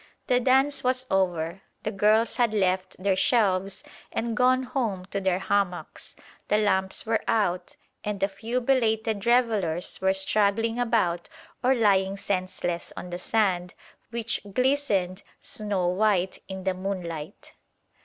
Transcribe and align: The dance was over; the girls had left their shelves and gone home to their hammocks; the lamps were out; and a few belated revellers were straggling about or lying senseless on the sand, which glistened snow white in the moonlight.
The 0.25 0.39
dance 0.39 0.83
was 0.83 1.05
over; 1.11 1.61
the 1.83 1.91
girls 1.91 2.37
had 2.37 2.55
left 2.55 2.95
their 2.97 3.15
shelves 3.15 3.83
and 4.11 4.35
gone 4.35 4.63
home 4.63 5.05
to 5.11 5.21
their 5.21 5.37
hammocks; 5.37 6.15
the 6.47 6.57
lamps 6.57 7.05
were 7.05 7.23
out; 7.27 7.75
and 8.03 8.23
a 8.23 8.27
few 8.27 8.61
belated 8.61 9.27
revellers 9.27 10.01
were 10.01 10.15
straggling 10.15 10.79
about 10.79 11.29
or 11.63 11.75
lying 11.75 12.17
senseless 12.17 12.91
on 12.97 13.11
the 13.11 13.19
sand, 13.19 13.75
which 14.09 14.41
glistened 14.51 15.21
snow 15.39 15.87
white 15.89 16.39
in 16.47 16.63
the 16.63 16.73
moonlight. 16.73 17.53